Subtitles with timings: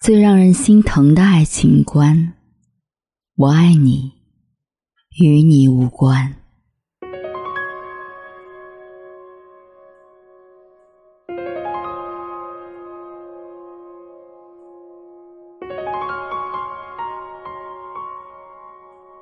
[0.00, 2.32] 最让人心疼的爱情观，
[3.36, 4.10] 我爱你，
[5.20, 6.34] 与你无关。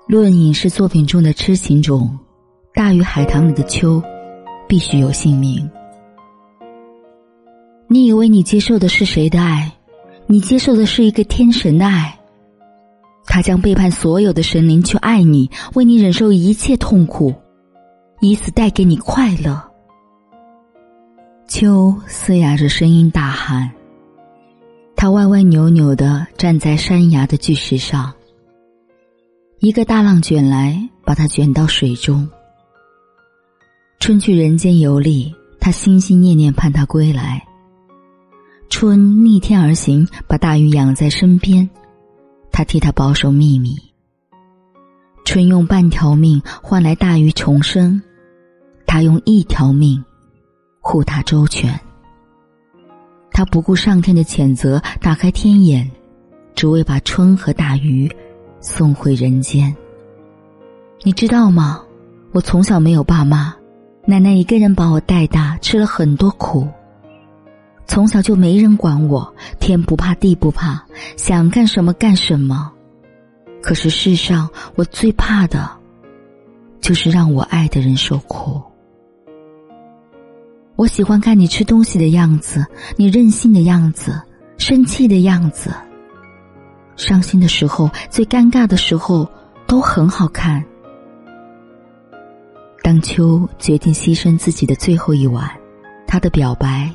[0.07, 2.17] 论影视作品中的痴情种，
[2.73, 4.01] 《大鱼海棠》里的秋，
[4.69, 5.69] 必须有姓名。
[7.89, 9.73] 你以为你接受的是谁的爱？
[10.31, 12.19] 你接受的是一个天神的爱，
[13.25, 17.35] 他将背叛所有的神灵去爱你，为你忍受一切痛苦，
[18.21, 19.59] 以此带给你快乐。
[21.49, 23.71] 秋嘶哑着声音大喊，
[24.95, 28.13] 他歪歪扭扭的站在山崖的巨石上。
[29.61, 32.29] 一个大浪卷来，把他卷到水中。
[33.99, 37.43] 春去人间游历，他心心念念盼他归来。
[38.71, 41.69] 春逆天而行，把大鱼养在身边，
[42.53, 43.77] 他替他保守秘密。
[45.25, 48.01] 春用半条命换来大鱼重生，
[48.87, 50.03] 他用一条命
[50.81, 51.79] 护他周全。
[53.33, 55.91] 他不顾上天的谴责，打开天眼，
[56.55, 58.11] 只为把春和大鱼
[58.61, 59.75] 送回人间。
[61.03, 61.83] 你知道吗？
[62.33, 63.55] 我从小没有爸妈，
[64.05, 66.69] 奶奶一个人把我带大，吃了很多苦。
[67.89, 70.85] 从小就没人管我，天不怕地不怕，
[71.17, 72.71] 想干什么干什么。
[73.61, 75.69] 可是世上我最怕的，
[76.81, 78.63] 就是让我爱的人受苦。
[80.77, 82.65] 我喜欢看你吃东西的样子，
[82.97, 84.21] 你任性的样子，
[84.59, 85.73] 生气的样子。
[86.95, 89.29] 伤心的时候，最尴尬的时候，
[89.67, 90.65] 都很好看。
[92.83, 95.51] 当秋决定牺牲自己的最后一晚，
[96.07, 96.93] 他的表白。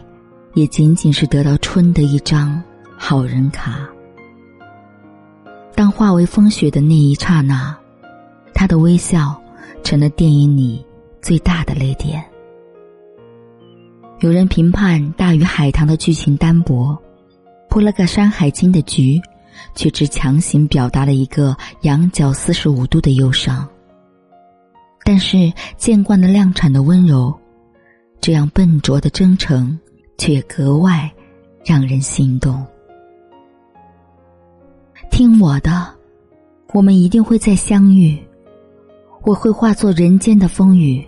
[0.54, 2.62] 也仅仅是得到春的一张
[2.98, 3.88] 好人卡。
[5.76, 7.76] 当化为风雪的那一刹那，
[8.54, 9.36] 他的微笑
[9.84, 10.86] 成了电影里
[11.22, 12.24] 最大的泪点。
[14.20, 16.96] 有人评判《大鱼海棠》的剧情单薄，
[17.70, 19.20] 铺了个《山海经》的局，
[19.76, 23.68] 却只强行表达了一个仰角四十五度的忧伤。
[25.04, 27.34] 但是见惯了量产的温柔，
[28.22, 29.78] 这样笨拙的真诚。
[30.18, 31.12] 却格外
[31.66, 32.66] 让人心动。
[35.12, 35.94] 听我的，
[36.74, 38.18] 我们一定会再相遇。
[39.24, 41.06] 我会化作人间的风雨，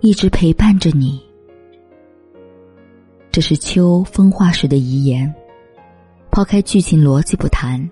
[0.00, 1.22] 一直陪伴着你。
[3.30, 5.32] 这是秋风化时的遗言。
[6.30, 7.88] 抛开剧情逻辑不谈，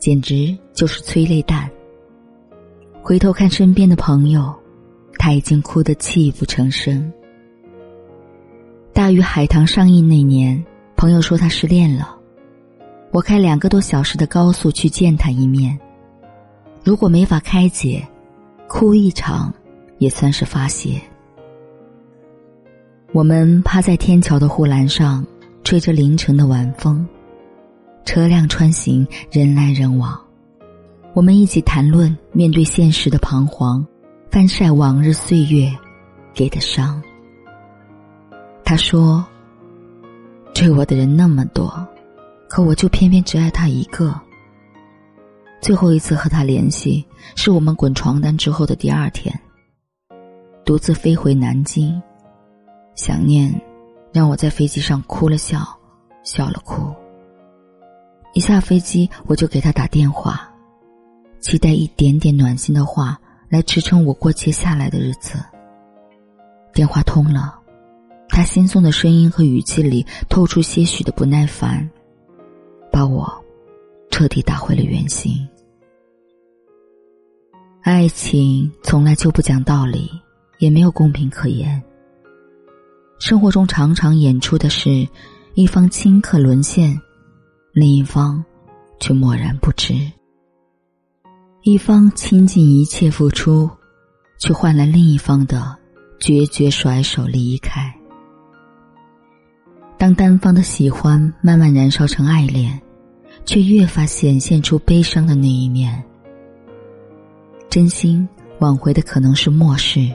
[0.00, 1.70] 简直就是催泪弹。
[3.02, 4.52] 回头看身边的朋友，
[5.16, 7.12] 他已经哭得泣不成声。
[8.94, 12.16] 大鱼海棠上映那年，朋友说他失恋了，
[13.10, 15.76] 我开两个多小时的高速去见他一面。
[16.84, 18.06] 如果没法开解，
[18.68, 19.52] 哭一场
[19.98, 21.00] 也算是发泄。
[23.10, 25.26] 我们趴在天桥的护栏上，
[25.64, 27.04] 吹着凌晨的晚风，
[28.04, 30.16] 车辆穿行，人来人往。
[31.14, 33.84] 我们一起谈论面对现实的彷徨，
[34.30, 35.68] 翻晒往日岁月
[36.32, 37.02] 给的伤。
[38.64, 39.24] 他说
[40.54, 41.86] ：“追我的人那么多，
[42.48, 44.18] 可我就偏偏只爱他一个。
[45.60, 49.38] 最后一次和他联系，是我们滚床单之后的第二天。
[50.64, 52.00] 独自飞回南京，
[52.94, 53.54] 想念
[54.12, 55.60] 让我在飞机上哭了笑，
[56.22, 56.90] 笑了哭。
[58.32, 60.50] 一下飞机，我就给他打电话，
[61.38, 63.20] 期待一点点暖心的话
[63.50, 65.38] 来支撑我过接下来的日子。
[66.72, 67.60] 电话通了。”
[68.34, 71.88] 他心松的声音和语气里透出些许的不耐烦，
[72.90, 73.32] 把我
[74.10, 75.46] 彻底打回了原形。
[77.82, 80.10] 爱情从来就不讲道理，
[80.58, 81.80] 也没有公平可言。
[83.20, 85.06] 生活中常常演出的是，
[85.54, 87.00] 一方顷刻沦陷，
[87.72, 88.44] 另一方
[88.98, 89.94] 却漠然不知；
[91.62, 93.70] 一方倾尽一切付出，
[94.40, 95.78] 却换来另一方的
[96.18, 97.96] 决绝甩手离开。
[100.04, 102.78] 当单方的喜欢慢慢燃烧成爱恋，
[103.46, 106.04] 却越发显现出悲伤的那一面。
[107.70, 108.28] 真心
[108.58, 110.06] 挽回的可能是漠视，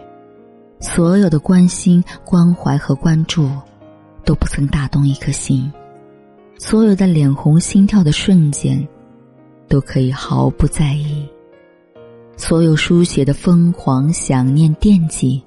[0.79, 3.49] 所有的关心、关怀和关注，
[4.23, 5.73] 都不曾打动一颗心。
[6.59, 8.87] 所有的脸红心跳的瞬间，
[9.67, 11.27] 都可以毫不在意。
[12.37, 15.43] 所有书写的疯狂、想念、惦记，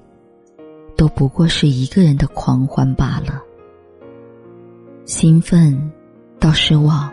[0.97, 3.41] 都不过是一个人的狂欢罢了。
[5.05, 5.91] 兴奋，
[6.39, 7.11] 到失望，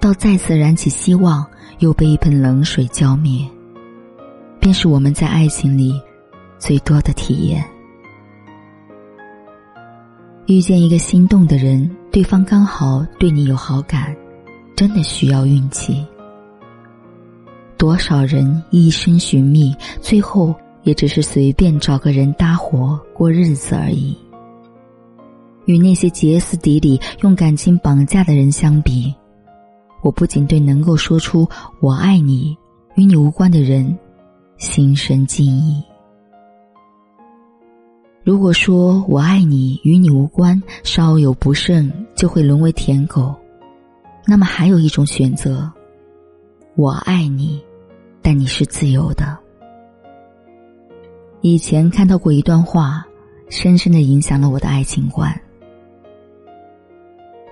[0.00, 1.46] 到再次燃起希望，
[1.78, 3.48] 又被一盆冷水浇灭，
[4.58, 6.00] 便是我们在爱情里
[6.58, 7.64] 最多的体验。
[10.46, 14.12] 遇见一个心动的人，对方刚好对你有好感，
[14.74, 16.04] 真的需要运气。
[17.76, 24.18] 多少人一生寻觅，最后也只是随便找个人搭伙过日子而已。
[25.66, 29.14] 与那些歇斯底里用感情绑架的人相比，
[30.02, 31.46] 我不仅对能够说出
[31.80, 32.56] “我爱你”
[32.96, 33.96] 与你无关的人
[34.56, 35.82] 心生敬意。
[38.24, 43.34] 如果说我爱你与你无关，稍有不慎就会沦为舔狗，
[44.26, 45.70] 那么还有一种选择，
[46.74, 47.62] 我爱你，
[48.22, 49.38] 但你是自由的。
[51.40, 53.06] 以前看到过一段话，
[53.48, 55.40] 深深的影响了我的爱情观。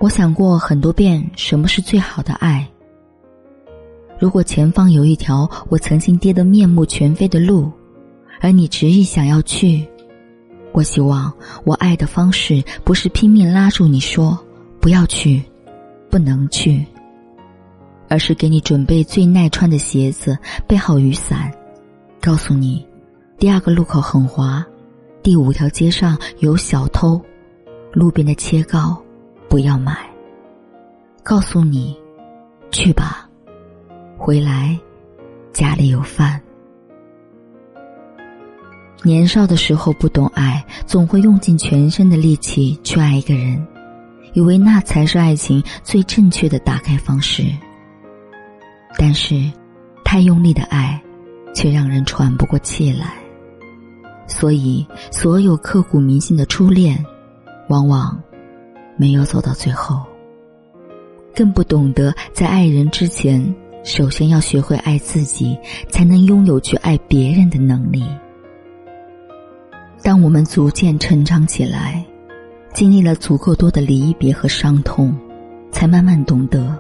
[0.05, 2.69] 我想过很多遍，什么是最好的爱？
[4.19, 7.73] 如果前方有一条我曾经跌得面目全非的路，
[8.39, 9.83] 而你执意想要去。
[10.73, 11.33] 我希望
[11.65, 14.39] 我爱的方式不是拼命拉住你说
[14.79, 15.43] 不要去，
[16.11, 16.85] 不能去，
[18.07, 20.37] 而是给你准备最耐穿的鞋子，
[20.67, 21.51] 备好雨伞，
[22.21, 22.87] 告诉你
[23.39, 24.63] 第二个路口很滑，
[25.23, 27.19] 第五条街上有小偷，
[27.95, 29.03] 路边的切糕
[29.55, 29.97] 不要买。
[31.23, 31.97] 告诉你，
[32.73, 33.31] 去吧，
[34.19, 34.77] 回来
[35.53, 36.43] 家里有饭。
[39.05, 43.65] 年少的时候不懂爱，总会用尽全身的力气去爱一个人，
[44.33, 47.45] 以为那才是爱情最正确的打开方式。
[48.99, 49.41] 但是，
[50.05, 51.01] 太用力的爱，
[51.55, 53.15] 却让人喘不过气来。
[54.27, 57.07] 所以，所有刻骨铭心的初恋，
[57.69, 58.21] 往往
[58.97, 60.01] 没有走到最后。
[61.35, 65.59] 更不懂得在爱人之前，首先要学会爱自己，
[65.89, 68.05] 才能拥有去爱别人的能力。
[70.03, 72.05] 当我们逐渐成长起来，
[72.73, 75.17] 经历了足够多的离别和伤痛，
[75.73, 76.77] 才慢慢懂得，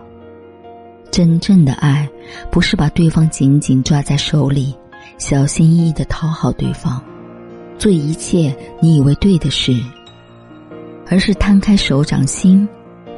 [1.10, 2.08] 真正的爱
[2.50, 4.74] 不是把对方紧紧抓在手里，
[5.18, 7.02] 小心翼翼的讨好对方，
[7.76, 9.74] 做一切你以为对的事，
[11.06, 12.66] 而是摊开手掌心，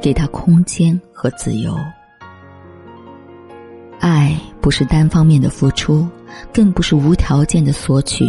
[0.01, 1.75] 给他空间和自由。
[3.99, 6.07] 爱不是单方面的付出，
[6.53, 8.25] 更不是无条件的索取。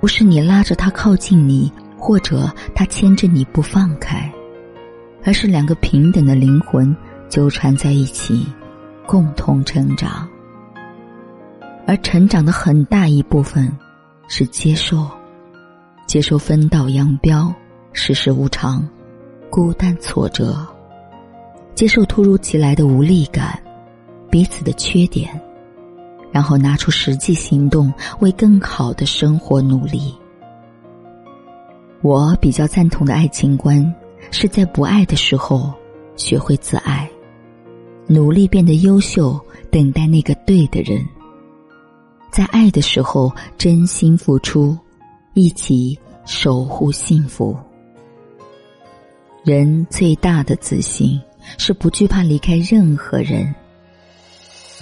[0.00, 4.30] 不是你拉着他靠近你，或者他牵着你不放开，
[5.24, 6.94] 而是两个平等的灵魂
[7.28, 8.46] 纠缠在一起，
[9.06, 10.28] 共同成长。
[11.86, 13.70] 而成长的很大一部分
[14.28, 15.08] 是接受，
[16.06, 17.54] 接受分道扬镳、
[17.92, 18.88] 世事无常、
[19.50, 20.56] 孤单挫折，
[21.74, 23.62] 接受突如其来的无力感、
[24.30, 25.28] 彼此的缺点。
[26.30, 30.14] 然后拿出实际行动，为更好的生活努力。
[32.00, 33.94] 我比较赞同的爱情观，
[34.30, 35.70] 是在不爱的时候
[36.16, 37.06] 学会自爱，
[38.06, 39.38] 努力变得优秀，
[39.70, 41.04] 等待那个对的人；
[42.32, 44.74] 在爱的时候真心付出，
[45.34, 47.54] 一起守护幸福。
[49.44, 51.20] 人最大的自信
[51.58, 53.54] 是不惧怕离开任何人。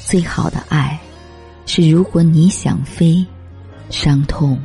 [0.07, 0.99] 最好的爱。
[1.73, 3.25] 是如果你想飞，
[3.91, 4.61] 伤痛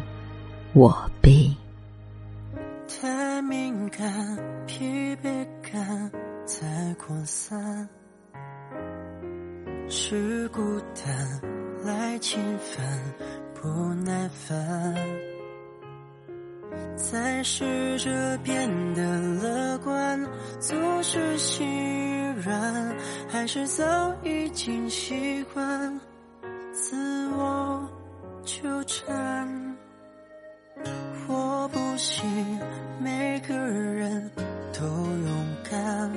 [0.74, 1.48] 我背。
[22.44, 22.96] 软，
[23.30, 26.00] 还是早已经习惯。
[26.74, 26.96] 自
[27.30, 27.90] 我
[28.44, 29.76] 纠缠，
[31.28, 32.26] 我不信
[33.00, 34.30] 每个人
[34.74, 36.12] 都勇敢，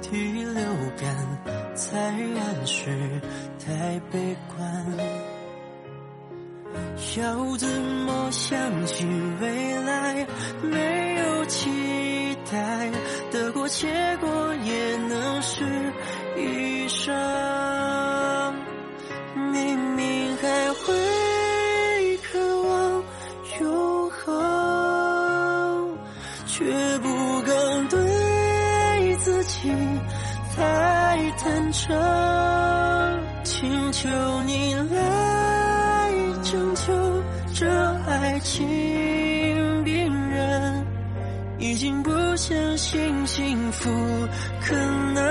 [0.00, 0.62] 第六
[0.96, 3.20] 感才暗示
[3.58, 4.86] 太悲观。
[7.16, 9.08] 要怎么相信
[9.40, 10.26] 未来？
[10.62, 12.90] 没有期待，
[13.68, 13.88] 结
[14.20, 15.64] 果也能是
[16.36, 17.14] 一生
[19.52, 23.04] 明明还会渴望
[23.60, 25.98] 永恒
[26.46, 26.64] 却
[26.98, 27.08] 不
[27.42, 29.70] 敢对自己
[30.54, 31.96] 太坦诚
[33.44, 34.08] 请求
[34.44, 36.92] 你来拯救
[37.54, 37.66] 这
[38.06, 39.33] 爱情。
[41.74, 43.90] 已经不相信幸福，
[44.64, 44.76] 可
[45.12, 45.24] 能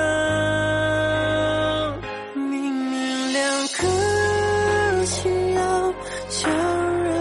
[2.35, 3.87] 命运两颗
[5.05, 5.93] 心要
[6.27, 6.51] 相
[7.01, 7.13] 认，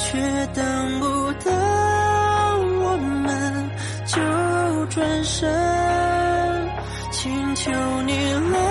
[0.00, 0.18] 却
[0.52, 1.06] 等不
[1.48, 1.52] 到
[2.82, 3.70] 我们，
[4.04, 4.20] 就
[4.86, 5.48] 转身
[7.12, 7.70] 请求
[8.02, 8.12] 你
[8.52, 8.65] 来。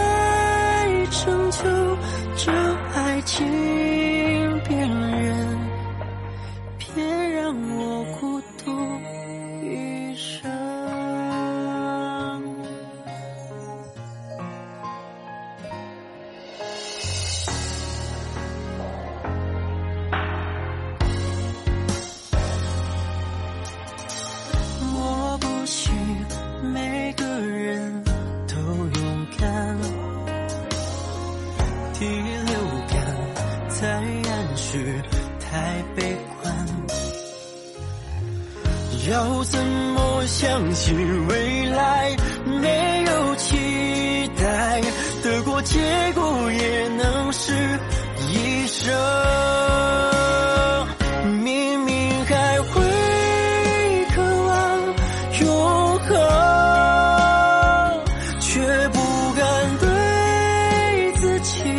[39.10, 43.56] 要怎么相信未来没有期
[44.38, 44.82] 待？
[45.24, 45.80] 得过且
[46.16, 47.54] 过也能是
[48.32, 48.92] 一生。
[51.44, 52.82] 明明还会
[54.16, 54.82] 渴望
[55.42, 56.18] 永恒，
[58.40, 58.60] 却
[58.90, 59.00] 不
[59.36, 61.75] 敢对自己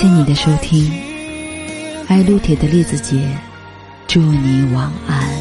[0.00, 0.90] 谢你的收听，
[2.08, 3.36] 爱撸铁的栗子姐，
[4.06, 5.39] 祝你晚安。